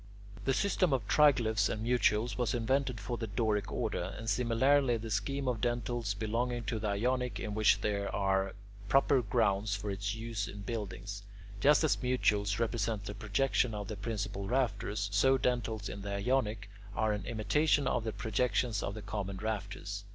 [0.45, 5.11] The system of triglyphs and mutules was invented for the Doric order, and similarly the
[5.11, 8.55] scheme of dentils belongs to the Ionic, in which there are
[8.89, 11.21] proper grounds for its use in buildings.
[11.59, 16.67] Just as mutules represent the projection of the principal rafters, so dentils in the Ionic
[16.95, 20.03] are an imitation of the projections of the common rafters.